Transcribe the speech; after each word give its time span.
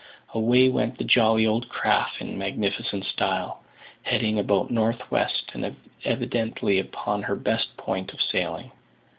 Away 0.33 0.67
went 0.67 0.97
the 0.97 1.03
jolly 1.03 1.45
old 1.45 1.69
craft 1.69 2.21
in 2.21 2.35
magnificent 2.35 3.05
style, 3.05 3.61
heading 4.01 4.39
about 4.39 4.71
north 4.71 5.11
west, 5.11 5.51
and 5.53 5.75
evidently 6.03 6.79
upon 6.79 7.21
her 7.21 7.35
best 7.35 7.77
point 7.77 8.11
of 8.11 8.19
sailing. 8.19 8.71